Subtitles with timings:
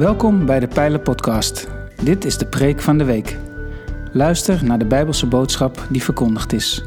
[0.00, 1.68] Welkom bij de Pijlen Podcast.
[2.02, 3.36] Dit is de preek van de week.
[4.12, 6.84] Luister naar de Bijbelse boodschap die verkondigd is.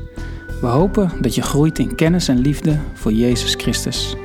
[0.62, 4.16] We hopen dat je groeit in kennis en liefde voor Jezus Christus.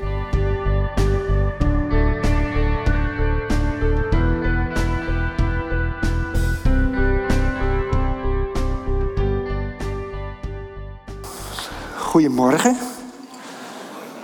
[11.96, 12.76] Goedemorgen.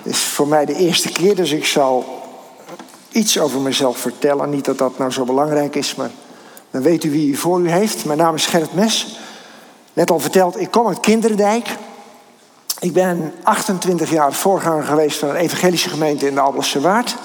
[0.02, 2.22] Het is voor mij de eerste keer, dus ik zal
[3.14, 4.50] iets over mezelf vertellen.
[4.50, 6.10] Niet dat dat nou zo belangrijk is, maar
[6.70, 8.04] dan weet u wie u voor u heeft.
[8.04, 9.18] Mijn naam is Gerrit Mes.
[9.92, 11.76] Net al verteld, ik kom uit Kinderdijk.
[12.78, 17.16] Ik ben 28 jaar voorganger geweest van een evangelische gemeente in de Alblasse Waard.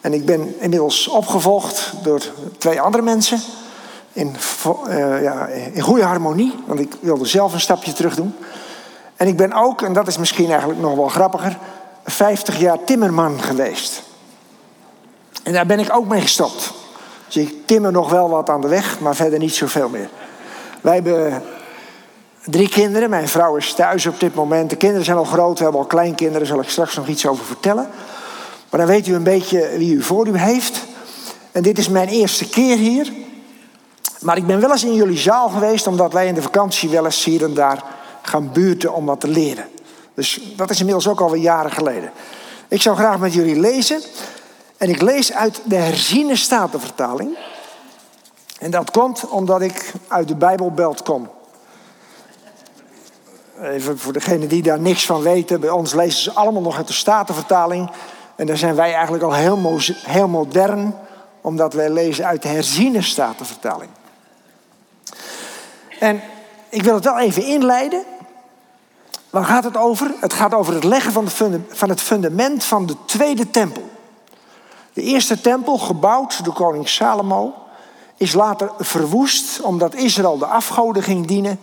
[0.00, 2.22] En ik ben inmiddels opgevolgd door
[2.58, 3.40] twee andere mensen.
[4.12, 4.36] In,
[4.88, 8.34] uh, ja, in goede harmonie, want ik wilde zelf een stapje terug doen.
[9.16, 11.58] En ik ben ook, en dat is misschien eigenlijk nog wel grappiger,
[12.04, 14.02] 50 jaar timmerman geweest.
[15.46, 16.72] En daar ben ik ook mee gestopt.
[17.26, 20.08] Dus ik timmer nog wel wat aan de weg, maar verder niet zoveel meer.
[20.80, 21.42] Wij hebben
[22.44, 23.10] drie kinderen.
[23.10, 24.70] Mijn vrouw is thuis op dit moment.
[24.70, 26.38] De kinderen zijn al groot, we hebben al kleinkinderen.
[26.38, 27.88] Daar zal ik straks nog iets over vertellen.
[28.70, 30.84] Maar dan weet u een beetje wie u voor u heeft.
[31.52, 33.12] En dit is mijn eerste keer hier.
[34.20, 37.04] Maar ik ben wel eens in jullie zaal geweest, omdat wij in de vakantie wel
[37.04, 37.84] eens hier en daar
[38.22, 39.64] gaan buurten om wat te leren.
[40.14, 42.10] Dus dat is inmiddels ook alweer jaren geleden.
[42.68, 44.00] Ik zou graag met jullie lezen.
[44.76, 47.38] En ik lees uit de herziene statenvertaling.
[48.58, 51.30] En dat komt omdat ik uit de Bijbelbelt kom.
[53.60, 55.60] Even voor degenen die daar niks van weten.
[55.60, 57.90] Bij ons lezen ze allemaal nog uit de statenvertaling.
[58.36, 60.94] En daar zijn wij eigenlijk al heel, heel modern.
[61.40, 63.90] Omdat wij lezen uit de herziene statenvertaling.
[65.98, 66.20] En
[66.68, 68.04] ik wil het wel even inleiden.
[69.30, 70.14] Waar gaat het over?
[70.20, 71.12] Het gaat over het leggen
[71.68, 73.90] van het fundament van de tweede tempel.
[74.96, 77.54] De eerste tempel, gebouwd door koning Salomo,
[78.16, 81.60] is later verwoest omdat Israël de afgoden ging dienen.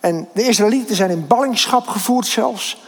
[0.00, 2.82] En de Israëlieten zijn in ballingschap gevoerd zelfs.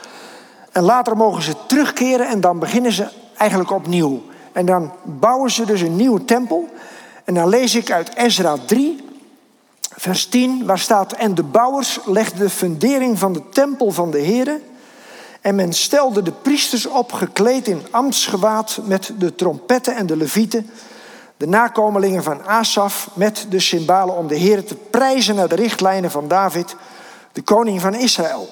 [0.70, 4.22] En later mogen ze terugkeren en dan beginnen ze eigenlijk opnieuw.
[4.52, 6.68] En dan bouwen ze dus een nieuwe tempel.
[7.24, 9.04] En dan lees ik uit Ezra 3,
[9.80, 14.20] vers 10, waar staat: En de bouwers legden de fundering van de tempel van de
[14.20, 14.62] Heeren
[15.42, 20.70] en men stelde de priesters op, gekleed in ambtsgewaad met de trompetten en de levieten.
[21.36, 26.10] De nakomelingen van Asaf met de cymbalen om de Heer te prijzen naar de richtlijnen
[26.10, 26.76] van David,
[27.32, 28.48] de koning van Israël.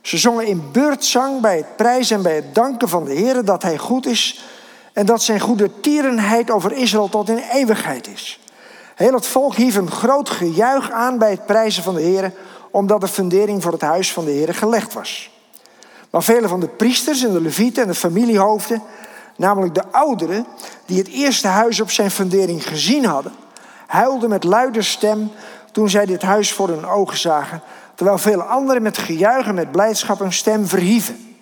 [0.00, 3.62] Ze zongen in beurtzang bij het prijzen en bij het danken van de Heer dat
[3.62, 4.44] hij goed is
[4.92, 8.40] en dat zijn goede tierenheid over Israël tot in eeuwigheid is.
[8.94, 12.32] Heel het volk hief een groot gejuich aan bij het prijzen van de Heer,
[12.70, 15.33] omdat de fundering voor het huis van de Heer gelegd was.
[16.14, 18.82] Maar vele van de priesters en de levieten en de familiehoofden,
[19.36, 20.46] namelijk de ouderen
[20.86, 23.32] die het eerste huis op zijn fundering gezien hadden,
[23.86, 25.30] huilden met luide stem
[25.72, 27.62] toen zij dit huis voor hun ogen zagen,
[27.94, 31.36] terwijl vele anderen met gejuichen, met blijdschap hun stem verhieven.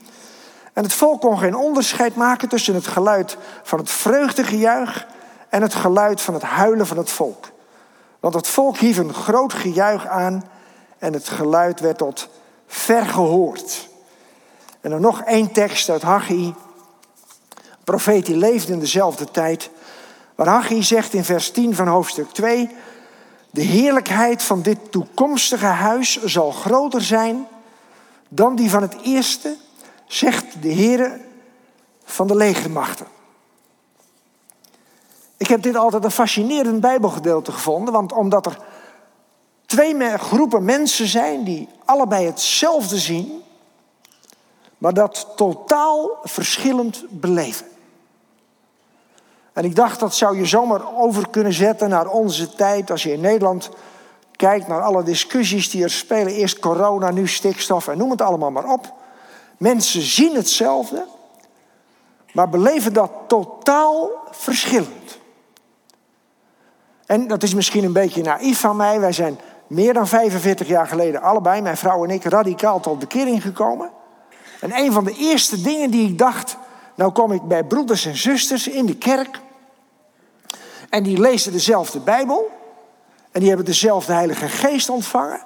[0.73, 5.07] En het volk kon geen onderscheid maken tussen het geluid van het vreugdegejuich
[5.49, 7.51] en het geluid van het huilen van het volk.
[8.21, 10.45] Want het volk hief een groot gejuich aan
[10.99, 12.29] en het geluid werd tot
[12.67, 13.91] ver gehoord.
[14.83, 16.55] En dan nog één tekst uit Haggai.
[17.85, 19.71] Profeet die leefde in dezelfde tijd.
[20.35, 22.71] Waar Haggai zegt in vers 10 van hoofdstuk 2.
[23.51, 27.47] De heerlijkheid van dit toekomstige huis zal groter zijn
[28.29, 29.57] dan die van het eerste,
[30.07, 31.21] zegt de Heere
[32.05, 33.07] van de legermachten.
[35.37, 38.59] Ik heb dit altijd een fascinerend Bijbelgedeelte gevonden, want omdat er
[39.67, 43.43] twee groepen mensen zijn die allebei hetzelfde zien,
[44.83, 47.67] maar dat totaal verschillend beleven.
[49.53, 52.91] En ik dacht dat zou je zomaar over kunnen zetten naar onze tijd.
[52.91, 53.71] Als je in Nederland
[54.37, 56.33] kijkt naar alle discussies die er spelen.
[56.33, 58.93] Eerst corona, nu stikstof en noem het allemaal maar op.
[59.57, 61.07] Mensen zien hetzelfde,
[62.33, 65.19] maar beleven dat totaal verschillend.
[67.07, 69.01] En dat is misschien een beetje naïef van mij.
[69.01, 73.43] Wij zijn meer dan 45 jaar geleden allebei, mijn vrouw en ik, radicaal tot bekering
[73.43, 74.01] gekomen.
[74.63, 76.57] En een van de eerste dingen die ik dacht,
[76.95, 79.41] nou kom ik bij broeders en zusters in de kerk.
[80.89, 82.51] En die lezen dezelfde Bijbel.
[83.31, 85.45] En die hebben dezelfde Heilige Geest ontvangen.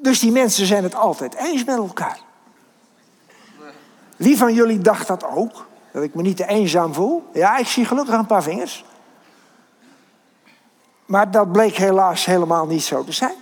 [0.00, 2.18] Dus die mensen zijn het altijd eens met elkaar.
[4.16, 5.66] Wie van jullie dacht dat ook?
[5.92, 7.28] Dat ik me niet te eenzaam voel?
[7.32, 8.84] Ja, ik zie gelukkig een paar vingers.
[11.06, 13.34] Maar dat bleek helaas helemaal niet zo te zijn.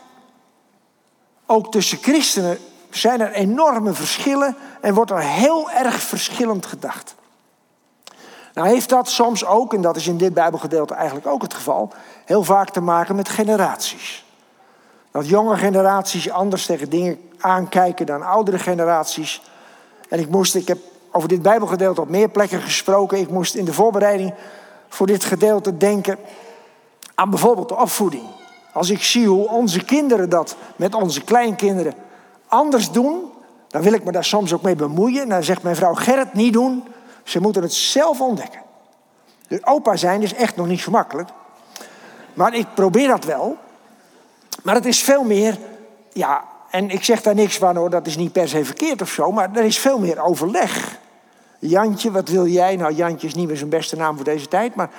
[1.46, 2.58] Ook tussen christenen
[2.90, 7.14] zijn er enorme verschillen en wordt er heel erg verschillend gedacht.
[8.54, 11.92] Nou heeft dat soms ook, en dat is in dit Bijbelgedeelte eigenlijk ook het geval,
[12.24, 14.24] heel vaak te maken met generaties.
[15.10, 19.42] Dat jonge generaties anders tegen dingen aankijken dan oudere generaties.
[20.08, 20.78] En ik moest, ik heb
[21.10, 23.18] over dit Bijbelgedeelte op meer plekken gesproken.
[23.18, 24.34] Ik moest in de voorbereiding
[24.88, 26.18] voor dit gedeelte denken
[27.14, 28.24] aan bijvoorbeeld de opvoeding.
[28.72, 31.94] Als ik zie hoe onze kinderen dat met onze kleinkinderen
[32.48, 33.32] anders doen,
[33.68, 35.28] dan wil ik me daar soms ook mee bemoeien.
[35.28, 36.84] Dan zegt mijn vrouw Gerrit niet doen.
[37.22, 38.60] Ze moeten het zelf ontdekken.
[39.48, 41.28] Dus opa zijn is echt nog niet zo makkelijk.
[42.34, 43.56] Maar ik probeer dat wel.
[44.62, 45.58] Maar het is veel meer,
[46.12, 49.08] ja, en ik zeg daar niks van hoor, dat is niet per se verkeerd of
[49.10, 50.98] zo, maar er is veel meer overleg.
[51.58, 52.76] Jantje, wat wil jij?
[52.76, 54.90] Nou, Jantje is niet meer zijn beste naam voor deze tijd, maar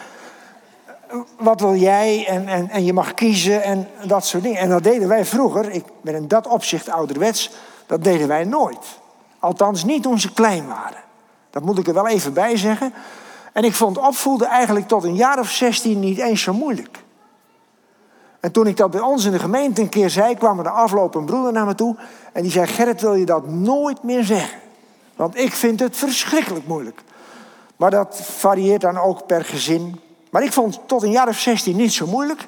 [1.38, 2.26] wat wil jij?
[2.28, 4.60] En, en, en je mag kiezen en dat soort dingen.
[4.60, 7.52] En dat deden wij vroeger, ik ben in dat opzicht ouderwets,
[7.86, 9.00] dat deden wij nooit.
[9.40, 11.04] Althans, niet toen ze klein waren.
[11.50, 12.94] Dat moet ik er wel even bij zeggen.
[13.54, 17.04] En ik vond opvoeden eigenlijk tot een jaar of zestien niet eens zo moeilijk.
[18.40, 20.70] En toen ik dat bij ons in de gemeente een keer zei, kwam er de
[20.70, 21.96] afloop een broeder naar me toe.
[22.34, 24.60] En die zei: Gerrit, wil je dat nooit meer zeggen?
[25.16, 27.02] Want ik vind het verschrikkelijk moeilijk.
[27.76, 30.00] Maar dat varieert dan ook per gezin.
[30.30, 32.48] Maar ik vond tot een jaar of zestien niet zo moeilijk.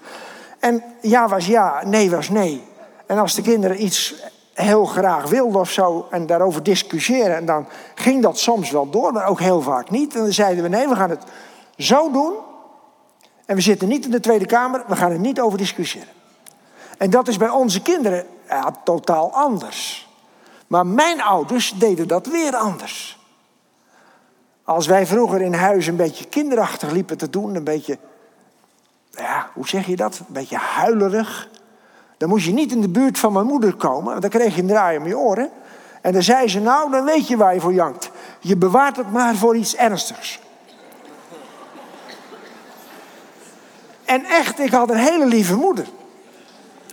[0.60, 2.64] En ja was ja, nee was nee.
[3.06, 4.16] En als de kinderen iets
[4.54, 9.14] heel graag wilden of zo en daarover discussiëren, en dan ging dat soms wel door,
[9.14, 10.16] maar ook heel vaak niet.
[10.16, 11.24] En dan zeiden we: nee, we gaan het
[11.78, 12.34] zo doen.
[13.46, 16.08] En we zitten niet in de Tweede Kamer, we gaan er niet over discussiëren.
[16.98, 18.26] En dat is bij onze kinderen
[18.84, 20.10] totaal anders.
[20.68, 23.21] Maar mijn ouders deden dat weer anders.
[24.72, 27.98] Als wij vroeger in huis een beetje kinderachtig liepen te doen, een beetje,
[29.12, 30.20] ja, hoe zeg je dat?
[30.20, 31.50] Een beetje huilerig.
[32.18, 34.62] Dan moest je niet in de buurt van mijn moeder komen, want dan kreeg je
[34.62, 35.50] een draai om je oren.
[36.02, 38.12] En dan zei ze, nou, dan weet je waar je voor jankt.
[38.40, 40.40] Je bewaart het maar voor iets ernstigs.
[44.06, 45.88] En echt, ik had een hele lieve moeder.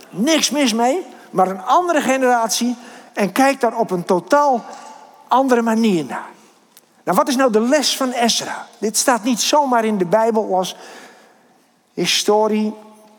[0.09, 2.75] Niks mis mee, maar een andere generatie
[3.13, 4.63] en kijk daar op een totaal
[5.27, 6.37] andere manier naar.
[7.09, 8.67] Nou, wat is nou de les van Ezra?
[8.77, 10.75] Dit staat niet zomaar in de Bijbel als
[11.93, 12.73] historie.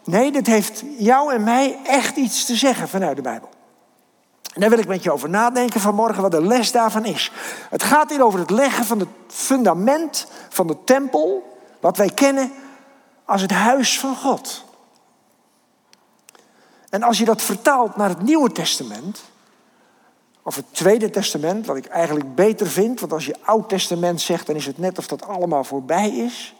[0.05, 3.49] Nee, dit heeft jou en mij echt iets te zeggen vanuit de Bijbel.
[4.55, 7.33] En daar wil ik met je over nadenken vanmorgen, wat de les daarvan is.
[7.71, 12.53] Het gaat hier over het leggen van het fundament van de tempel, wat wij kennen
[13.25, 14.65] als het huis van God.
[16.91, 19.30] En als je dat vertaalt naar het Nieuwe Testament,
[20.43, 24.47] of het Tweede Testament, wat ik eigenlijk beter vind, want als je Oud Testament zegt,
[24.47, 26.55] dan is het net of dat allemaal voorbij is.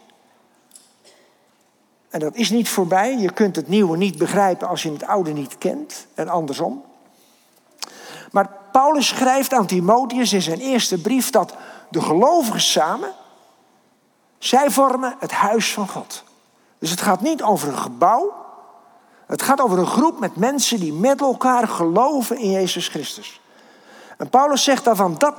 [2.09, 3.17] En dat is niet voorbij.
[3.17, 6.83] Je kunt het nieuwe niet begrijpen als je het oude niet kent en andersom.
[8.31, 11.55] Maar Paulus schrijft aan Timotheus in zijn eerste brief dat
[11.89, 13.13] de gelovigen samen,
[14.37, 16.23] zij vormen het huis van God.
[16.79, 18.33] Dus het gaat niet over een gebouw.
[19.25, 23.41] Het gaat over een groep met mensen die met elkaar geloven in Jezus Christus.
[24.21, 25.35] En Paulus zegt daarvan, dat,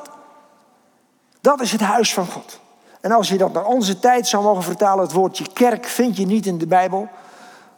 [1.41, 2.61] dat is het huis van God.
[3.01, 6.27] En als je dat naar onze tijd zou mogen vertalen, het woordje kerk vind je
[6.27, 7.09] niet in de Bijbel.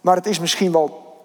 [0.00, 1.16] Maar het is misschien wel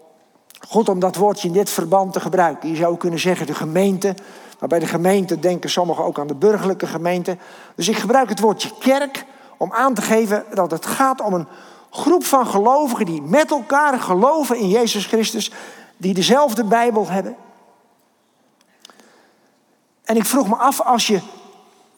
[0.67, 2.69] goed om dat woordje in dit verband te gebruiken.
[2.69, 4.15] Je zou kunnen zeggen de gemeente.
[4.59, 7.37] Maar bij de gemeente denken sommigen ook aan de burgerlijke gemeente.
[7.75, 9.25] Dus ik gebruik het woordje kerk
[9.57, 11.47] om aan te geven dat het gaat om een
[11.89, 15.51] groep van gelovigen die met elkaar geloven in Jezus Christus,
[15.97, 17.35] die dezelfde Bijbel hebben.
[20.09, 21.21] En ik vroeg me af, als je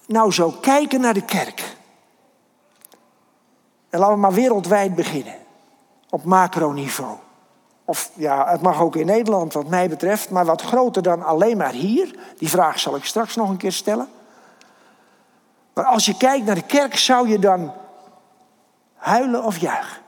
[0.06, 1.77] nou zou kijken naar de kerk.
[3.89, 5.36] En laten we maar wereldwijd beginnen.
[6.10, 7.18] Op macroniveau.
[7.86, 11.58] Of ja, het mag ook in Nederland wat mij betreft, maar wat groter dan alleen
[11.58, 12.20] maar hier.
[12.38, 14.10] Die vraag zal ik straks nog een keer stellen.
[15.74, 17.74] Maar als je kijkt naar de kerk, zou je dan
[18.96, 20.01] Huilen of juichen?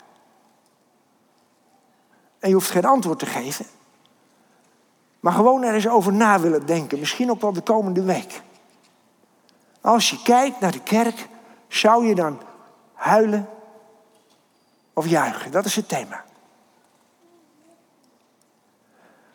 [2.40, 3.66] En je hoeft geen antwoord te geven.
[5.24, 7.00] Maar gewoon er eens over na willen denken.
[7.00, 8.42] Misschien ook wel de komende week.
[9.82, 11.28] Als je kijkt naar de kerk,
[11.68, 12.42] zou je dan
[12.94, 13.50] huilen
[14.94, 15.52] of juichen?
[15.52, 16.24] Dat is het thema.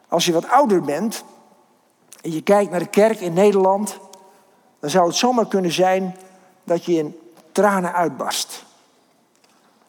[0.09, 1.25] Als je wat ouder bent
[2.23, 3.99] en je kijkt naar de kerk in Nederland,
[4.80, 6.16] dan zou het zomaar kunnen zijn
[6.64, 7.18] dat je in
[7.52, 8.64] tranen uitbarst.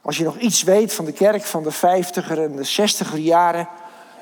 [0.02, 3.70] Als je nog iets weet van de kerk van de 50er en de 60er jaren,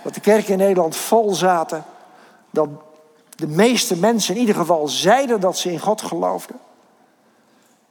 [0.07, 1.83] dat de kerken in Nederland vol zaten,
[2.49, 2.69] dat
[3.35, 6.55] de meeste mensen in ieder geval zeiden dat ze in God geloofden.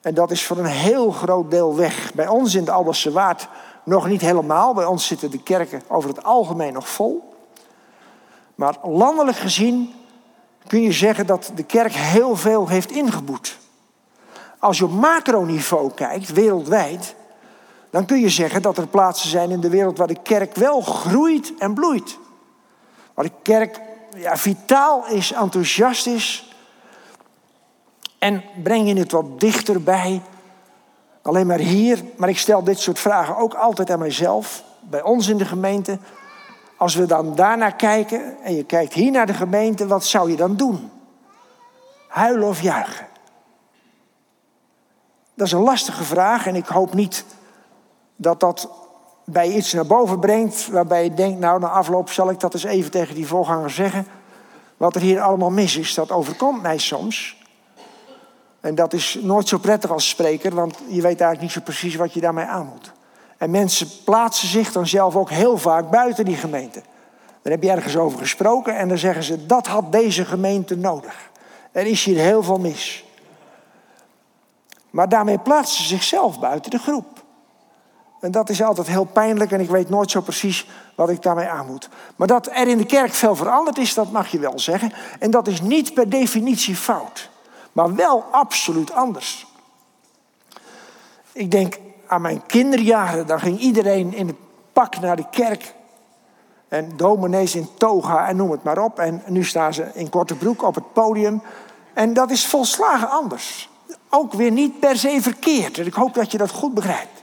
[0.00, 2.14] En dat is voor een heel groot deel weg.
[2.14, 3.48] Bij ons in de Alberse Waard
[3.84, 4.74] nog niet helemaal.
[4.74, 7.34] Bij ons zitten de kerken over het algemeen nog vol.
[8.54, 9.94] Maar landelijk gezien
[10.66, 13.58] kun je zeggen dat de kerk heel veel heeft ingeboet.
[14.58, 17.14] Als je op macroniveau kijkt, wereldwijd,
[17.96, 20.80] dan kun je zeggen dat er plaatsen zijn in de wereld waar de kerk wel
[20.80, 22.18] groeit en bloeit.
[23.14, 23.80] Waar de kerk
[24.16, 26.54] ja, vitaal is, enthousiast is.
[28.18, 30.22] En breng je het wat dichterbij.
[31.22, 35.28] Alleen maar hier, maar ik stel dit soort vragen ook altijd aan mijzelf, bij ons
[35.28, 35.98] in de gemeente.
[36.76, 40.36] Als we dan daarnaar kijken en je kijkt hier naar de gemeente, wat zou je
[40.36, 40.90] dan doen?
[42.08, 43.06] Huilen of juichen?
[45.34, 47.24] Dat is een lastige vraag en ik hoop niet
[48.16, 48.68] dat dat
[49.24, 52.64] bij iets naar boven brengt waarbij je denkt, nou na afloop zal ik dat eens
[52.64, 54.06] even tegen die voorganger zeggen.
[54.76, 57.44] Wat er hier allemaal mis is, dat overkomt mij soms.
[58.60, 61.94] En dat is nooit zo prettig als spreker, want je weet eigenlijk niet zo precies
[61.94, 62.92] wat je daarmee aan moet.
[63.38, 66.82] En mensen plaatsen zich dan zelf ook heel vaak buiten die gemeente.
[67.42, 71.30] Dan heb je ergens over gesproken en dan zeggen ze, dat had deze gemeente nodig.
[71.72, 73.04] Er is hier heel veel mis.
[74.90, 77.24] Maar daarmee plaatsen ze zichzelf buiten de groep.
[78.20, 81.48] En dat is altijd heel pijnlijk en ik weet nooit zo precies wat ik daarmee
[81.48, 81.88] aan moet.
[82.16, 84.92] Maar dat er in de kerk veel veranderd is, dat mag je wel zeggen.
[85.18, 87.30] En dat is niet per definitie fout,
[87.72, 89.46] maar wel absoluut anders.
[91.32, 94.36] Ik denk aan mijn kinderjaren, dan ging iedereen in het
[94.72, 95.74] pak naar de kerk.
[96.68, 98.98] En dominees in toga en noem het maar op.
[98.98, 101.42] En nu staan ze in korte broek op het podium.
[101.94, 103.68] En dat is volslagen anders.
[104.10, 105.78] Ook weer niet per se verkeerd.
[105.78, 107.15] Ik hoop dat je dat goed begrijpt.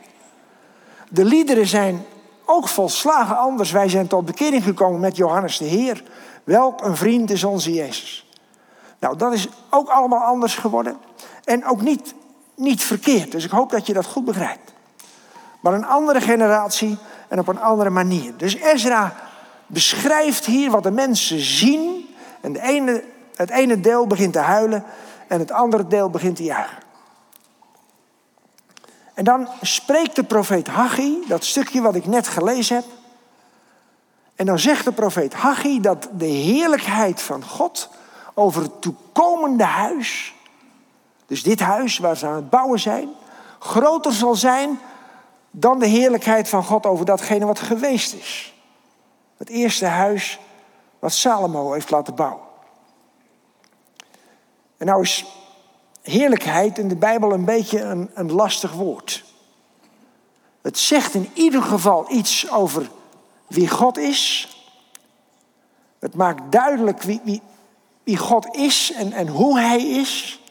[1.14, 2.06] De liederen zijn
[2.46, 3.72] ook volslagen anders.
[3.72, 6.04] Wij zijn tot bekering gekomen met Johannes de Heer.
[6.44, 8.32] Welk een vriend is onze Jezus.
[9.00, 10.98] Nou, dat is ook allemaal anders geworden.
[11.44, 12.14] En ook niet,
[12.56, 13.32] niet verkeerd.
[13.32, 14.74] Dus ik hoop dat je dat goed begrijpt.
[15.60, 18.38] Maar een andere generatie en op een andere manier.
[18.38, 19.16] Dus Ezra
[19.68, 22.16] beschrijft hier wat de mensen zien.
[22.42, 23.04] En de ene,
[23.36, 24.84] het ene deel begint te huilen
[25.28, 26.83] en het andere deel begint te juichen.
[29.14, 32.86] En dan spreekt de profeet Haggai, dat stukje wat ik net gelezen heb.
[34.36, 37.90] En dan zegt de profeet Haggai dat de heerlijkheid van God
[38.34, 40.34] over het toekomende huis,
[41.26, 43.10] dus dit huis waar ze aan het bouwen zijn,
[43.60, 44.80] groter zal zijn
[45.52, 48.54] dan de heerlijkheid van God over datgene wat geweest is.
[49.38, 50.40] Het eerste huis
[51.00, 52.44] wat Salomo heeft laten bouwen.
[54.78, 55.26] En nou is
[56.04, 59.24] heerlijkheid in de Bijbel een beetje een, een lastig woord.
[60.62, 62.90] Het zegt in ieder geval iets over
[63.48, 64.48] wie God is.
[66.00, 67.42] Het maakt duidelijk wie, wie,
[68.04, 70.42] wie God is en, en hoe Hij is.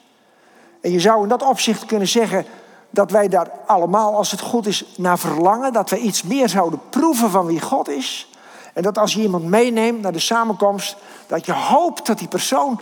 [0.80, 2.47] En je zou in dat opzicht kunnen zeggen
[2.90, 5.73] dat wij daar allemaal, als het goed is, naar verlangen.
[5.73, 8.28] Dat we iets meer zouden proeven van wie God is.
[8.73, 12.80] En dat als je iemand meeneemt naar de samenkomst, dat je hoopt dat die persoon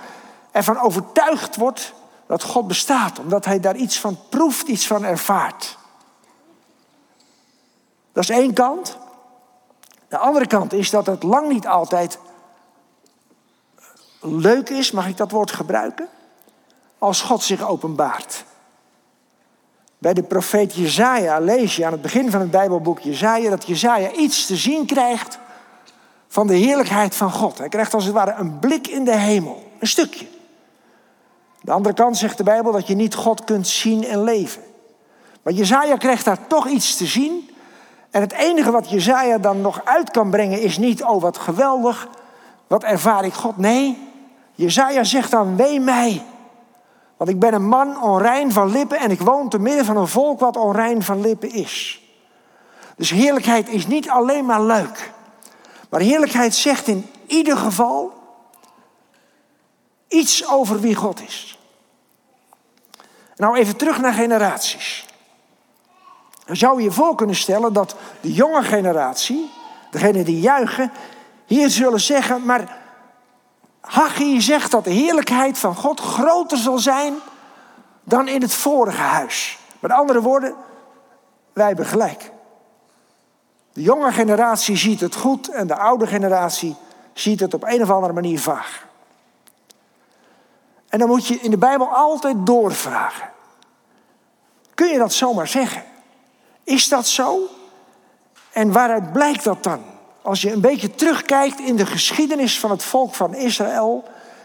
[0.50, 1.92] ervan overtuigd wordt
[2.30, 5.78] dat God bestaat, omdat hij daar iets van proeft, iets van ervaart.
[8.12, 8.96] Dat is één kant.
[10.08, 12.18] De andere kant is dat het lang niet altijd
[14.20, 16.08] leuk is, mag ik dat woord gebruiken,
[16.98, 18.44] als God zich openbaart.
[19.98, 24.12] Bij de profeet Jezaja lees je aan het begin van het Bijbelboek Jezaja dat Jezaja
[24.12, 25.38] iets te zien krijgt
[26.28, 27.58] van de heerlijkheid van God.
[27.58, 30.38] Hij krijgt als het ware een blik in de hemel, een stukje.
[31.60, 34.62] De andere kant zegt de Bijbel dat je niet God kunt zien en leven.
[35.42, 37.50] Maar Jezaja krijgt daar toch iets te zien.
[38.10, 42.08] En het enige wat Jezaja dan nog uit kan brengen is niet, oh wat geweldig,
[42.66, 43.56] wat ervaar ik God.
[43.56, 44.08] Nee,
[44.54, 46.22] Jezaja zegt dan, wee mij.
[47.16, 50.08] Want ik ben een man onrein van lippen en ik woon te midden van een
[50.08, 52.02] volk wat onrein van lippen is.
[52.96, 55.12] Dus heerlijkheid is niet alleen maar leuk.
[55.90, 58.12] Maar heerlijkheid zegt in ieder geval
[60.10, 61.58] iets over wie God is.
[63.36, 65.06] Nou, even terug naar generaties.
[66.46, 69.50] Dan zou je je voor kunnen stellen dat de jonge generatie,
[69.90, 70.92] degene die juichen,
[71.46, 72.78] hier zullen zeggen, maar
[73.80, 77.14] Haggai zegt dat de heerlijkheid van God groter zal zijn
[78.04, 79.58] dan in het vorige huis.
[79.78, 80.54] Met andere woorden,
[81.52, 82.32] wij hebben gelijk.
[83.72, 86.76] De jonge generatie ziet het goed en de oude generatie
[87.12, 88.88] ziet het op een of andere manier vaag.
[90.90, 93.30] En dan moet je in de Bijbel altijd doorvragen.
[94.74, 95.82] Kun je dat zomaar zeggen?
[96.64, 97.40] Is dat zo?
[98.52, 99.80] En waaruit blijkt dat dan?
[100.22, 104.04] Als je een beetje terugkijkt in de geschiedenis van het volk van Israël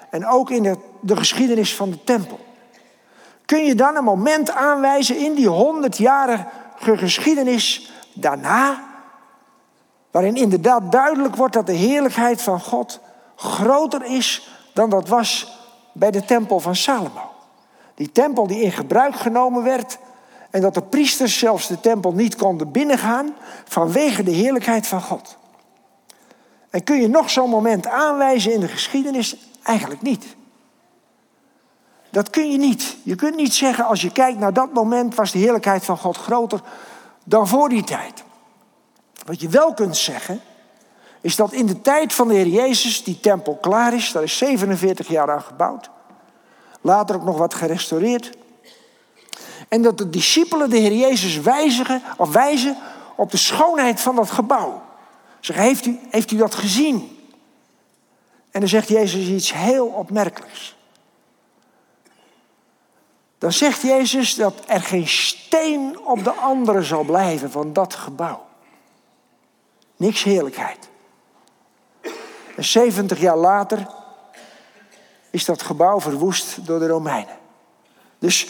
[0.10, 2.40] en ook in de, de geschiedenis van de tempel.
[3.46, 6.48] Kun je dan een moment aanwijzen in die honderdjarige
[6.78, 8.84] geschiedenis daarna,
[10.12, 13.00] waarin inderdaad duidelijk wordt dat de heerlijkheid van God
[13.36, 15.58] groter is dan dat was
[15.98, 17.32] bij de tempel van Salomo.
[17.96, 19.98] Die tempel die in gebruik genomen werd.
[20.50, 23.36] En dat de priesters zelfs de tempel niet konden binnengaan
[23.66, 25.38] vanwege de heerlijkheid van God.
[26.70, 29.36] En kun je nog zo'n moment aanwijzen in de geschiedenis?
[29.64, 30.26] Eigenlijk niet.
[32.10, 32.98] Dat kun je niet.
[33.04, 36.18] Je kunt niet zeggen als je kijkt naar dat moment was de heerlijkheid van God
[36.18, 36.62] groter
[37.24, 38.24] dan voor die tijd.
[39.26, 40.42] Wat je wel kunt zeggen
[41.26, 44.38] is dat in de tijd van de Heer Jezus die tempel klaar is, daar is
[44.38, 45.90] 47 jaar aan gebouwd.
[46.82, 48.38] Later ook nog wat gerestaureerd.
[49.68, 52.78] En dat de discipelen de Heer Jezus wijzigen, of wijzen
[53.16, 54.82] op de schoonheid van dat gebouw.
[55.40, 57.18] Zeg, heeft u, heeft u dat gezien?
[58.52, 60.78] En dan zegt Jezus iets heel opmerkelijks.
[63.38, 68.46] Dan zegt Jezus dat er geen steen op de andere zal blijven van dat gebouw.
[69.96, 70.94] Niks heerlijkheid.
[72.56, 73.88] En 70 jaar later
[75.30, 77.38] is dat gebouw verwoest door de Romeinen.
[78.20, 78.48] Dus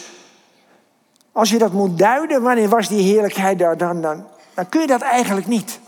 [1.32, 4.86] als je dat moet duiden, wanneer was die heerlijkheid daar dan, dan, dan kun je
[4.86, 5.80] dat eigenlijk niet.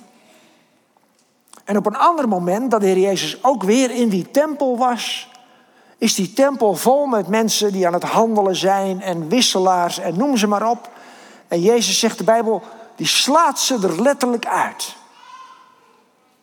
[1.65, 5.31] En op een ander moment, dat de Heer Jezus ook weer in die tempel was,
[5.99, 10.37] is die tempel vol met mensen die aan het handelen zijn en wisselaars en noem
[10.37, 10.91] ze maar op.
[11.49, 12.63] En Jezus zegt de Bijbel,
[12.97, 14.97] die slaat ze er letterlijk uit.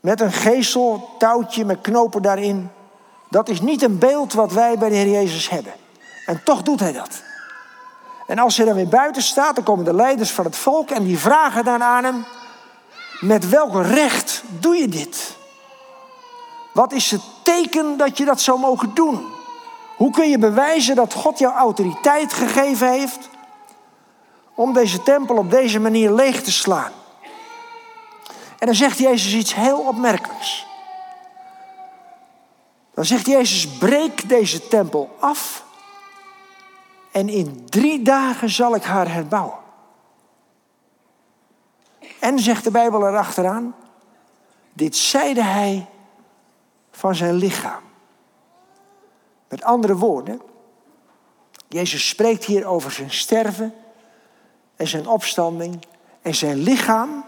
[0.05, 2.71] Met een geestel, touwtje met knopen daarin.
[3.29, 5.73] Dat is niet een beeld wat wij bij de Heer Jezus hebben.
[6.25, 7.23] En toch doet hij dat.
[8.27, 11.03] En als hij dan weer buiten staat, dan komen de leiders van het volk en
[11.03, 12.25] die vragen dan aan hem:
[13.19, 15.37] Met welk recht doe je dit?
[16.73, 19.25] Wat is het teken dat je dat zou mogen doen?
[19.97, 23.29] Hoe kun je bewijzen dat God jou autoriteit gegeven heeft
[24.55, 26.91] om deze tempel op deze manier leeg te slaan?
[28.65, 30.67] En dan zegt Jezus iets heel opmerkelijks.
[32.93, 35.65] Dan zegt Jezus: breek deze tempel af
[37.11, 39.57] en in drie dagen zal ik haar herbouwen.
[42.19, 43.75] En zegt de Bijbel erachteraan,
[44.73, 45.85] dit zeide hij
[46.91, 47.83] van zijn lichaam.
[49.47, 50.41] Met andere woorden,
[51.67, 53.73] Jezus spreekt hier over zijn sterven
[54.75, 55.85] en zijn opstanding
[56.21, 57.25] en zijn lichaam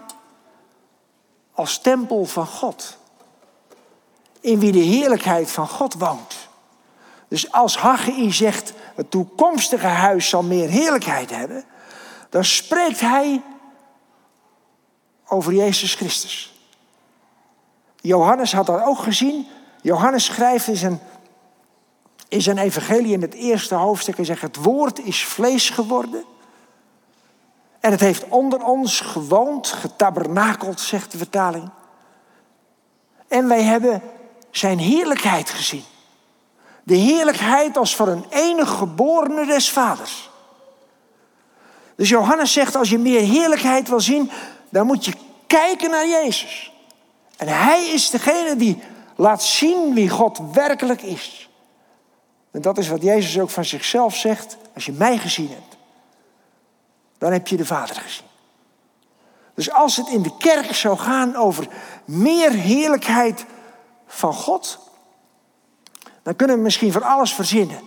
[1.58, 2.96] als tempel van God.
[4.40, 6.48] In wie de heerlijkheid van God woont.
[7.28, 11.64] Dus als Haggai zegt, het toekomstige huis zal meer heerlijkheid hebben,
[12.30, 13.42] dan spreekt hij
[15.26, 16.54] over Jezus Christus.
[18.00, 19.46] Johannes had dat ook gezien.
[19.82, 21.00] Johannes schrijft in zijn,
[22.28, 26.24] in zijn evangelie in het eerste hoofdstuk en zegt, het woord is vlees geworden.
[27.80, 31.70] En het heeft onder ons gewoond, getabernakeld, zegt de vertaling.
[33.28, 34.02] En wij hebben
[34.50, 35.84] zijn heerlijkheid gezien.
[36.82, 40.30] De heerlijkheid als van een enige geborene des vaders.
[41.96, 44.30] Dus Johannes zegt, als je meer heerlijkheid wil zien,
[44.68, 45.12] dan moet je
[45.46, 46.72] kijken naar Jezus.
[47.36, 48.82] En hij is degene die
[49.16, 51.48] laat zien wie God werkelijk is.
[52.50, 54.56] En dat is wat Jezus ook van zichzelf zegt.
[54.74, 55.76] Als je mij gezien hebt,
[57.18, 58.26] dan heb je de Vader gezien.
[59.54, 61.68] Dus als het in de kerk zou gaan over
[62.04, 63.44] meer heerlijkheid
[64.06, 64.78] van God,
[66.22, 67.80] dan kunnen we misschien voor alles verzinnen.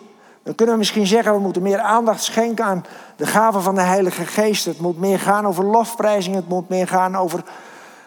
[0.44, 3.82] Dan kunnen we misschien zeggen, we moeten meer aandacht schenken aan de gaven van de
[3.82, 4.66] Heilige Geest.
[4.66, 7.44] Het moet meer gaan over lofprijzing, het moet meer gaan over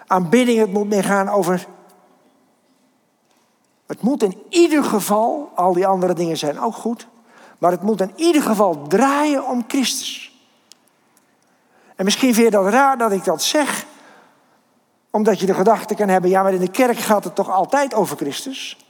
[0.07, 1.67] aanbidding, het moet meer gaan over...
[3.87, 7.07] Het moet in ieder geval, al die andere dingen zijn ook goed,
[7.59, 10.34] maar het moet in ieder geval draaien om Christus.
[11.97, 13.87] En misschien vind je dat raar dat ik dat zeg,
[15.11, 17.95] omdat je de gedachte kan hebben, ja maar in de kerk gaat het toch altijd
[17.95, 18.87] over Christus?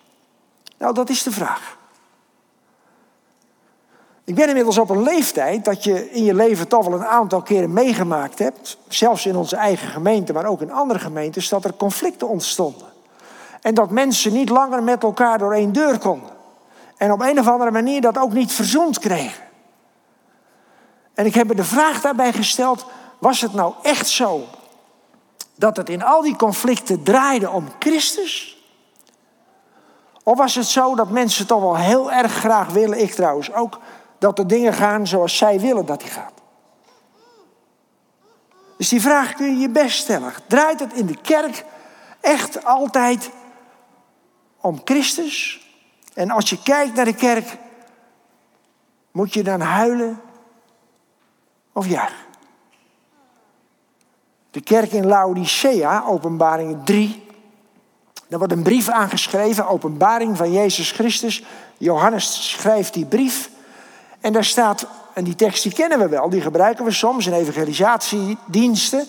[0.79, 1.77] Nou, dat is de vraag.
[4.25, 7.43] Ik ben inmiddels op een leeftijd dat je in je leven toch wel een aantal
[7.43, 11.75] keren meegemaakt hebt, zelfs in onze eigen gemeente, maar ook in andere gemeentes, dat er
[11.75, 12.87] conflicten ontstonden.
[13.61, 16.31] En dat mensen niet langer met elkaar door één deur konden.
[16.97, 19.45] En op een of andere manier dat ook niet verzoend kregen.
[21.15, 22.85] En ik heb me de vraag daarbij gesteld,
[23.19, 24.45] was het nou echt zo
[25.55, 28.63] dat het in al die conflicten draaide om Christus?
[30.23, 33.79] Of was het zo dat mensen toch wel heel erg graag willen, ik trouwens ook,
[34.19, 36.33] dat de dingen gaan zoals zij willen dat die gaat?
[38.77, 40.33] Dus die vraag kun je je best stellen.
[40.47, 41.65] Draait het in de kerk
[42.21, 43.31] echt altijd
[44.61, 45.67] om Christus?
[46.15, 47.59] En als je kijkt naar de kerk,
[49.11, 50.21] moet je dan huilen
[51.75, 52.17] of juichen?
[54.51, 57.25] De kerk in Laodicea, openbaring 3,
[58.29, 61.43] er wordt een brief aangeschreven, openbaring van Jezus Christus.
[61.79, 63.51] Johannes schrijft die brief.
[64.21, 67.33] En daar staat, en die tekst die kennen we wel, die gebruiken we soms in
[67.33, 69.07] evangelisatiediensten.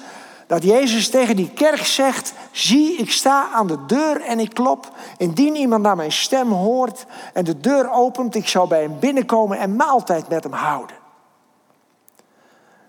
[0.47, 4.91] Dat Jezus tegen die kerk zegt: Zie, ik sta aan de deur en ik klop.
[5.17, 9.59] Indien iemand naar mijn stem hoort en de deur opent, ik zal bij hem binnenkomen
[9.59, 10.95] en maaltijd met hem houden.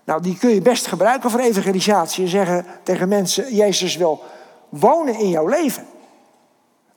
[0.07, 4.23] Nou, die kun je best gebruiken voor evangelisatie en zeggen tegen mensen: Jezus wil
[4.69, 5.87] wonen in jouw leven.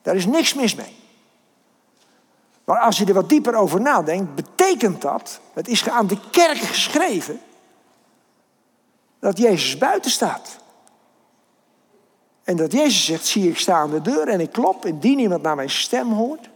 [0.01, 0.95] Daar is niks mis mee.
[2.63, 6.57] Maar als je er wat dieper over nadenkt, betekent dat, het is aan de kerk
[6.57, 7.39] geschreven,
[9.19, 10.57] dat Jezus buiten staat.
[12.43, 15.41] En dat Jezus zegt, zie ik sta aan de deur en ik klop, indien iemand
[15.41, 16.49] naar mijn stem hoort.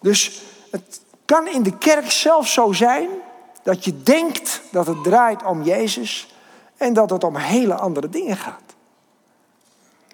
[0.00, 3.08] Dus het kan in de kerk zelf zo zijn
[3.62, 6.34] dat je denkt dat het draait om Jezus
[6.76, 8.62] en dat het om hele andere dingen gaat.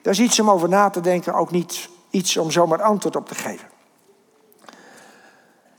[0.02, 3.28] Daar is iets om over na te denken, ook niet iets om zomaar antwoord op
[3.28, 3.68] te geven.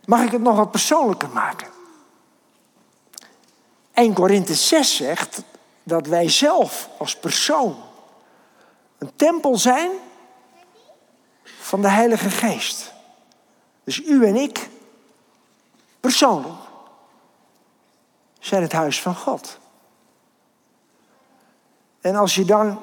[0.06, 1.68] Mag ik het nog wat persoonlijker maken?
[3.94, 5.44] 1 Korinthe 6 zegt
[5.84, 7.76] dat wij zelf als persoon
[8.98, 9.92] een tempel zijn
[11.60, 12.94] van de Heilige Geest.
[13.84, 14.70] Dus u en ik,
[16.00, 16.67] persoonlijk,
[18.48, 19.60] zijn het huis van God.
[22.02, 22.80] En als je dan,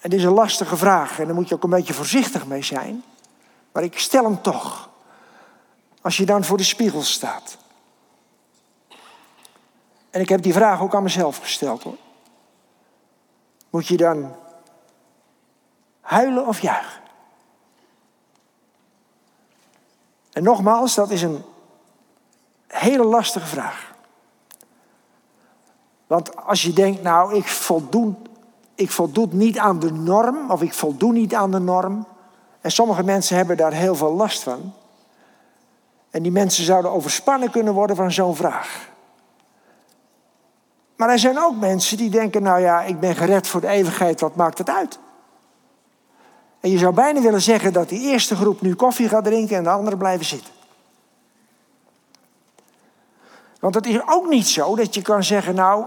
[0.00, 3.04] dit is een lastige vraag en daar moet je ook een beetje voorzichtig mee zijn,
[3.72, 4.90] maar ik stel hem toch.
[6.00, 7.56] Als je dan voor de spiegel staat.
[10.10, 11.96] En ik heb die vraag ook aan mezelf gesteld hoor.
[13.70, 14.36] Moet je dan
[16.00, 17.02] huilen of juichen?
[20.32, 21.44] En nogmaals, dat is een
[22.66, 23.91] hele lastige vraag.
[26.12, 28.16] Want als je denkt, nou, ik voldoen,
[28.74, 28.98] ik
[29.30, 32.06] niet aan de norm, of ik voldoen niet aan de norm.
[32.60, 34.72] En sommige mensen hebben daar heel veel last van.
[36.10, 38.88] En die mensen zouden overspannen kunnen worden van zo'n vraag.
[40.96, 44.20] Maar er zijn ook mensen die denken, nou ja, ik ben gered voor de eeuwigheid,
[44.20, 44.98] wat maakt het uit?
[46.60, 49.62] En je zou bijna willen zeggen dat die eerste groep nu koffie gaat drinken en
[49.62, 50.52] de anderen blijven zitten.
[53.60, 55.86] Want het is ook niet zo dat je kan zeggen, nou,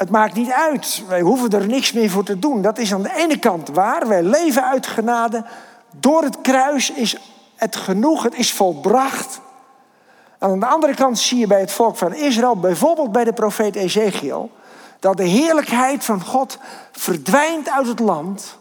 [0.00, 1.02] het maakt niet uit.
[1.08, 2.62] Wij hoeven er niks meer voor te doen.
[2.62, 4.08] Dat is aan de ene kant waar.
[4.08, 5.44] Wij leven uit genade.
[5.90, 7.16] Door het kruis is
[7.56, 9.40] het genoeg, het is volbracht.
[10.38, 13.32] En aan de andere kant zie je bij het volk van Israël, bijvoorbeeld bij de
[13.32, 14.50] profeet Ezekiel,
[14.98, 16.58] dat de heerlijkheid van God
[16.92, 18.58] verdwijnt uit het land,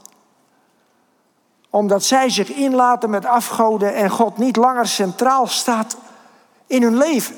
[1.70, 5.98] omdat zij zich inlaten met afgoden en God niet langer centraal staat
[6.68, 7.36] in hun leven.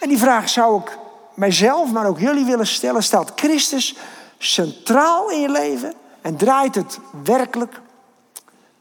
[0.00, 0.98] En die vraag zou ik
[1.34, 3.02] mijzelf, maar ook jullie willen stellen.
[3.02, 3.96] Staat Christus
[4.38, 7.80] centraal in je leven en draait het werkelijk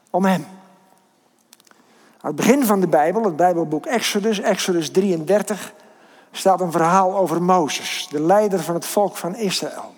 [0.10, 0.46] om Hem?
[2.22, 5.74] Aan het begin van de Bijbel, het Bijbelboek Exodus, Exodus 33,
[6.32, 9.94] staat een verhaal over Mozes, de leider van het volk van Israël.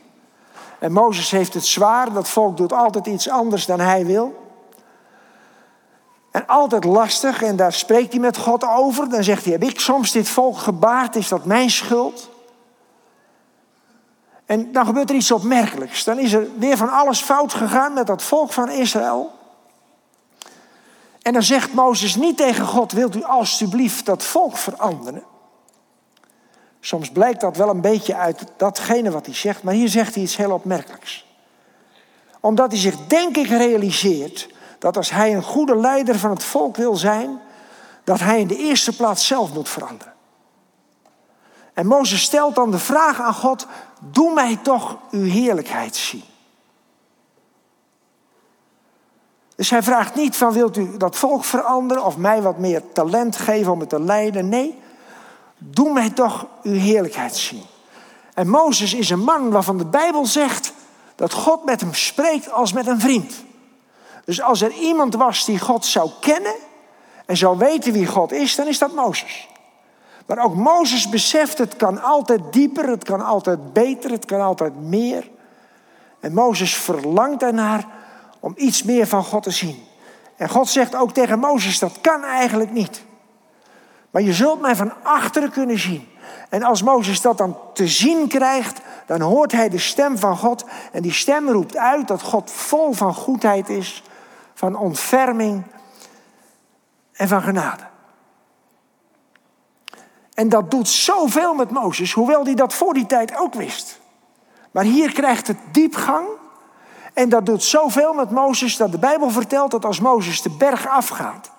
[0.80, 4.44] En Mozes heeft het zwaar, dat volk doet altijd iets anders dan hij wil.
[6.32, 9.10] En altijd lastig, en daar spreekt hij met God over.
[9.10, 11.16] Dan zegt hij: Heb ik soms dit volk gebaard?
[11.16, 12.30] Is dat mijn schuld?
[14.46, 16.04] En dan gebeurt er iets opmerkelijks.
[16.04, 19.32] Dan is er weer van alles fout gegaan met dat volk van Israël.
[21.22, 25.24] En dan zegt Mozes niet tegen God: Wilt u alstublieft dat volk veranderen?
[26.80, 30.24] Soms blijkt dat wel een beetje uit datgene wat hij zegt, maar hier zegt hij
[30.24, 31.26] iets heel opmerkelijks.
[32.40, 36.76] Omdat hij zich, denk ik, realiseert dat als hij een goede leider van het volk
[36.76, 37.40] wil zijn,
[38.04, 40.15] dat hij in de eerste plaats zelf moet veranderen.
[41.76, 43.68] En Mozes stelt dan de vraag aan God:
[44.00, 46.24] Doe mij toch uw heerlijkheid zien.
[49.56, 53.36] Dus hij vraagt niet van wilt u dat volk veranderen of mij wat meer talent
[53.36, 54.50] geven om het te leiden.
[54.50, 54.80] Nee,
[55.58, 57.64] doe mij toch uw heerlijkheid zien.
[58.34, 60.74] En Mozes is een man waarvan de Bijbel zegt
[61.16, 63.34] dat God met hem spreekt als met een vriend.
[64.26, 66.56] Dus als er iemand was die God zou kennen
[67.26, 69.48] en zou weten wie God is, dan is dat Mozes.
[70.26, 74.82] Maar ook Mozes beseft, het kan altijd dieper, het kan altijd beter, het kan altijd
[74.82, 75.30] meer.
[76.20, 77.88] En Mozes verlangt ernaar
[78.40, 79.84] om iets meer van God te zien.
[80.36, 83.04] En God zegt ook tegen Mozes, dat kan eigenlijk niet.
[84.12, 86.08] Maar je zult mij van achteren kunnen zien.
[86.50, 90.66] En als Mozes dat dan te zien krijgt, dan hoort hij de stem van God.
[90.92, 94.04] En die stem roept uit dat God vol van goedheid is,
[94.54, 95.64] van ontferming
[97.14, 97.84] en van genade.
[100.36, 104.00] En dat doet zoveel met Mozes, hoewel hij dat voor die tijd ook wist.
[104.72, 106.28] Maar hier krijgt het diepgang.
[107.14, 110.88] En dat doet zoveel met Mozes dat de Bijbel vertelt dat als Mozes de berg
[110.88, 111.52] afgaat,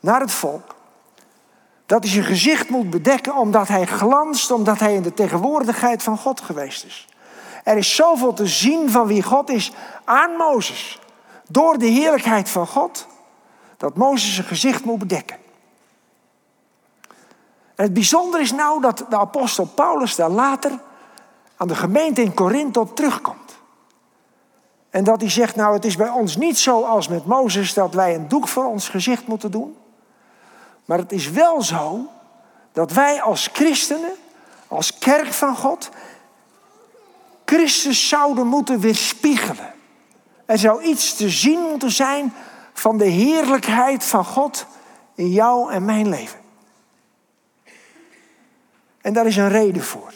[0.00, 0.74] naar het volk.
[1.86, 6.18] Dat hij zijn gezicht moet bedekken omdat hij glanst, omdat hij in de tegenwoordigheid van
[6.18, 7.08] God geweest is.
[7.64, 9.72] Er is zoveel te zien van wie God is
[10.04, 11.00] aan Mozes.
[11.48, 13.06] Door de heerlijkheid van God,
[13.76, 15.36] dat Mozes zijn gezicht moet bedekken.
[17.76, 20.78] Het bijzondere is nou dat de apostel Paulus daar later
[21.56, 23.58] aan de gemeente in Korinthe op terugkomt.
[24.90, 27.94] En dat hij zegt, nou het is bij ons niet zo als met Mozes dat
[27.94, 29.76] wij een doek voor ons gezicht moeten doen.
[30.84, 32.06] Maar het is wel zo
[32.72, 34.12] dat wij als christenen,
[34.68, 35.90] als kerk van God,
[37.44, 39.74] Christus zouden moeten weerspiegelen.
[40.46, 42.32] Er zou iets te zien moeten zijn
[42.72, 44.66] van de heerlijkheid van God
[45.14, 46.45] in jou en mijn leven.
[49.06, 50.12] En daar is een reden voor.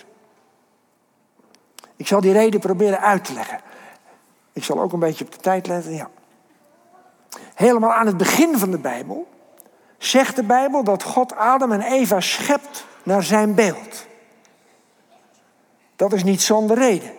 [1.96, 3.60] Ik zal die reden proberen uit te leggen.
[4.52, 5.94] Ik zal ook een beetje op de tijd letten.
[5.94, 6.10] Ja.
[7.54, 9.28] Helemaal aan het begin van de Bijbel
[9.98, 14.06] zegt de Bijbel dat God Adam en Eva schept naar zijn beeld.
[15.96, 17.12] Dat is niet zonder reden.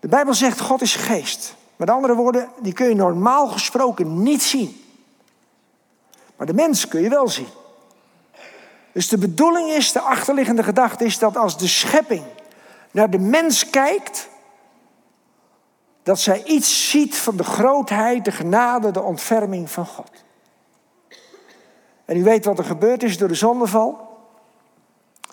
[0.00, 1.56] De Bijbel zegt God is geest.
[1.76, 4.84] Met andere woorden, die kun je normaal gesproken niet zien.
[6.36, 7.48] Maar de mens kun je wel zien.
[8.94, 12.22] Dus de bedoeling is, de achterliggende gedachte is dat als de schepping
[12.90, 14.28] naar de mens kijkt,
[16.02, 20.10] dat zij iets ziet van de grootheid, de genade, de ontferming van God.
[22.04, 24.18] En u weet wat er gebeurd is door de zondeval.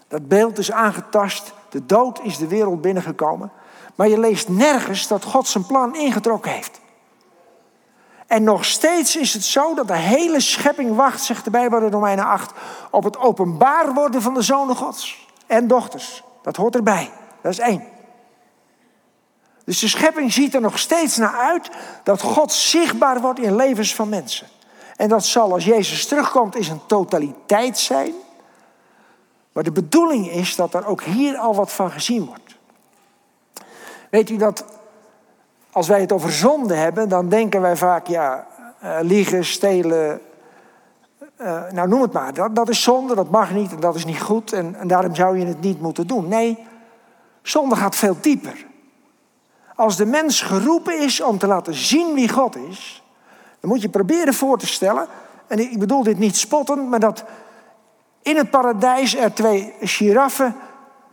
[0.07, 3.51] Dat beeld is aangetast, de dood is de wereld binnengekomen.
[3.95, 6.80] Maar je leest nergens dat God zijn plan ingetrokken heeft.
[8.31, 11.91] En nog steeds is het zo dat de hele schepping wacht, zegt de Bijbel in
[11.91, 12.51] Romeinen 8,
[12.91, 16.23] op het openbaar worden van de zonen Gods en dochters.
[16.41, 17.11] Dat hoort erbij.
[17.41, 17.83] Dat is één.
[19.65, 21.69] Dus de schepping ziet er nog steeds naar uit
[22.03, 24.47] dat God zichtbaar wordt in levens van mensen.
[24.95, 28.13] En dat zal als Jezus terugkomt is een totaliteit zijn.
[29.51, 32.57] Maar de bedoeling is dat er ook hier al wat van gezien wordt.
[34.09, 34.65] Weet u dat
[35.71, 38.47] als wij het over zonde hebben, dan denken wij vaak, ja,
[38.83, 40.21] uh, liegen, stelen,
[41.41, 42.33] uh, nou noem het maar.
[42.33, 45.15] Dat, dat is zonde, dat mag niet en dat is niet goed en, en daarom
[45.15, 46.27] zou je het niet moeten doen.
[46.27, 46.67] Nee,
[47.41, 48.65] zonde gaat veel dieper.
[49.75, 53.03] Als de mens geroepen is om te laten zien wie God is,
[53.59, 55.07] dan moet je proberen voor te stellen,
[55.47, 57.23] en ik bedoel dit niet spottend, maar dat
[58.21, 60.55] in het paradijs er twee giraffen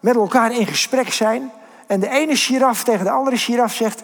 [0.01, 1.51] met elkaar in gesprek zijn.
[1.87, 4.03] En de ene giraf tegen de andere giraf zegt: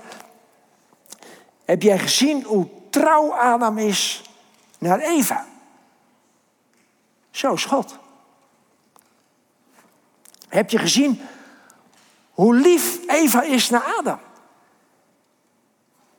[1.64, 4.30] Heb jij gezien hoe trouw Adam is
[4.78, 5.46] naar Eva?
[7.30, 7.98] Zo is God.
[10.48, 11.20] Heb je gezien
[12.30, 14.18] hoe lief Eva is naar Adam?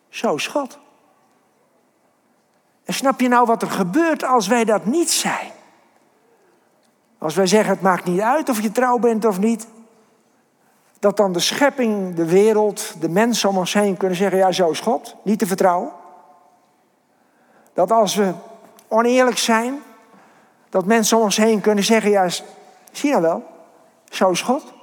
[0.09, 0.79] Zo is God.
[2.83, 5.51] En snap je nou wat er gebeurt als wij dat niet zijn?
[7.17, 9.67] Als wij zeggen het maakt niet uit of je trouw bent of niet.
[10.99, 14.69] Dat dan de schepping, de wereld, de mensen om ons heen kunnen zeggen, ja zo
[14.69, 15.91] is God, niet te vertrouwen.
[17.73, 18.33] Dat als we
[18.87, 19.81] oneerlijk zijn,
[20.69, 22.29] dat mensen om ons heen kunnen zeggen, ja
[22.91, 23.43] zie je nou wel,
[24.09, 24.73] zo is God.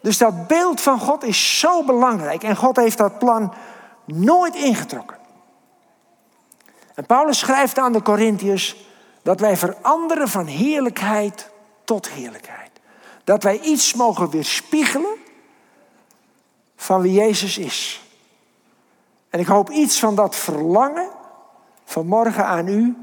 [0.00, 3.54] Dus dat beeld van God is zo belangrijk en God heeft dat plan
[4.04, 5.16] nooit ingetrokken.
[6.94, 8.76] En Paulus schrijft aan de Corinthiërs
[9.22, 11.50] dat wij veranderen van heerlijkheid
[11.84, 12.71] tot heerlijkheid.
[13.24, 15.16] Dat wij iets mogen weerspiegelen
[16.76, 18.02] van wie Jezus is.
[19.30, 21.08] En ik hoop iets van dat verlangen
[21.84, 22.96] vanmorgen aan u,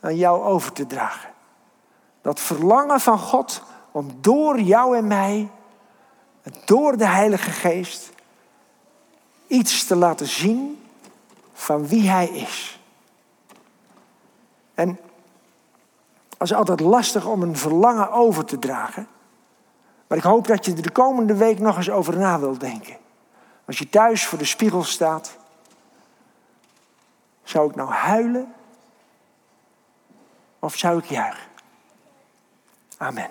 [0.00, 1.30] aan jou over te dragen.
[2.22, 5.50] Dat verlangen van God om door jou en mij,
[6.64, 8.10] door de Heilige Geest,
[9.46, 10.82] iets te laten zien
[11.52, 12.80] van wie Hij is.
[14.74, 14.88] En
[16.30, 19.08] het is altijd lastig om een verlangen over te dragen.
[20.10, 22.96] Maar ik hoop dat je er de komende week nog eens over na wilt denken.
[23.66, 25.36] Als je thuis voor de spiegel staat,
[27.42, 28.54] zou ik nou huilen
[30.58, 31.48] of zou ik juichen?
[32.96, 33.30] Amen.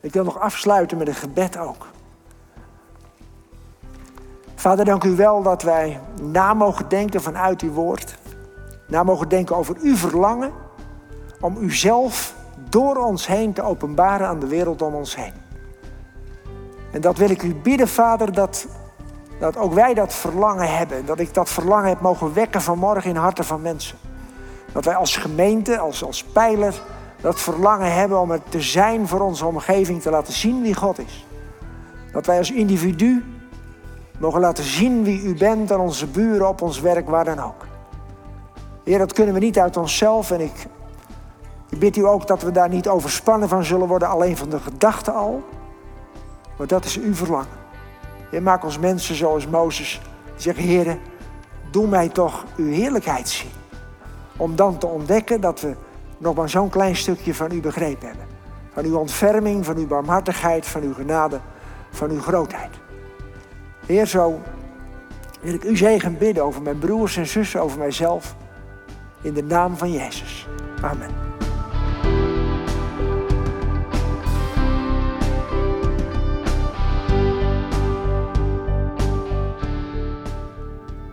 [0.00, 1.86] Ik wil nog afsluiten met een gebed ook.
[4.54, 8.18] Vader, dank u wel dat wij na mogen denken vanuit uw woord.
[8.86, 10.52] Na mogen denken over uw verlangen
[11.40, 12.36] om uzelf
[12.68, 15.32] door ons heen te openbaren aan de wereld om ons heen.
[16.92, 18.66] En dat wil ik u bidden, Vader, dat,
[19.38, 21.06] dat ook wij dat verlangen hebben.
[21.06, 23.98] Dat ik dat verlangen heb mogen wekken vanmorgen in harten van mensen.
[24.72, 26.74] Dat wij als gemeente, als, als pijler,
[27.20, 30.98] dat verlangen hebben om het te zijn voor onze omgeving, te laten zien wie God
[30.98, 31.26] is.
[32.12, 33.24] Dat wij als individu
[34.18, 37.66] Mogen laten zien wie u bent aan onze buren, op ons werk, waar dan ook.
[38.84, 40.30] Heer, dat kunnen we niet uit onszelf.
[40.30, 40.66] En ik,
[41.68, 44.58] ik bid u ook dat we daar niet overspannen van zullen worden, alleen van de
[44.58, 45.44] gedachte al.
[46.58, 47.56] Maar dat is uw verlangen.
[48.30, 50.00] Je maakt ons mensen zoals Mozes.
[50.24, 50.98] Die zeggen, Heer,
[51.70, 53.50] doe mij toch uw heerlijkheid zien.
[54.36, 55.74] Om dan te ontdekken dat we
[56.18, 58.26] nog maar zo'n klein stukje van u begrepen hebben.
[58.72, 61.40] Van uw ontferming, van uw barmhartigheid, van uw genade,
[61.90, 62.70] van uw grootheid.
[63.86, 64.40] Heer, zo
[65.40, 68.34] wil ik u zegen bidden over mijn broers en zussen, over mijzelf.
[69.22, 70.48] In de naam van Jezus.
[70.82, 71.27] Amen.